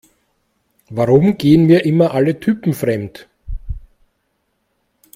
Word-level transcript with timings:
Warum 0.89 1.37
gehen 1.37 1.67
mir 1.67 1.85
immer 1.85 2.15
alle 2.15 2.39
Typen 2.39 2.73
fremd? 2.73 3.29